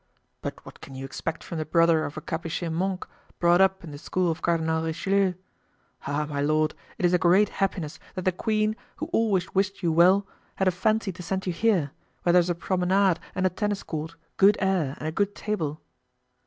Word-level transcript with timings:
"But 0.41 0.65
what 0.65 0.81
can 0.81 0.95
you 0.95 1.05
expect 1.05 1.43
from 1.43 1.59
the 1.59 1.63
brother 1.63 2.05
of 2.05 2.17
a 2.17 2.21
capuchin 2.21 2.73
monk, 2.73 3.05
brought 3.37 3.61
up 3.61 3.83
in 3.83 3.91
the 3.91 3.99
school 3.99 4.31
of 4.31 4.41
Cardinal 4.41 4.83
Richelieu? 4.83 5.35
Ah, 6.07 6.25
my 6.27 6.41
lord, 6.41 6.73
it 6.97 7.05
is 7.05 7.13
a 7.13 7.19
great 7.19 7.49
happiness 7.49 7.99
that 8.15 8.25
the 8.25 8.31
queen, 8.31 8.75
who 8.95 9.11
always 9.13 9.53
wished 9.53 9.83
you 9.83 9.91
well, 9.91 10.25
had 10.55 10.67
a 10.67 10.71
fancy 10.71 11.11
to 11.11 11.21
send 11.21 11.45
you 11.45 11.53
here, 11.53 11.91
where 12.23 12.33
there's 12.33 12.49
a 12.49 12.55
promenade 12.55 13.19
and 13.35 13.45
a 13.45 13.49
tennis 13.51 13.83
court, 13.83 14.15
good 14.37 14.57
air, 14.59 14.95
and 14.97 15.07
a 15.07 15.11
good 15.11 15.35
table." 15.35 15.83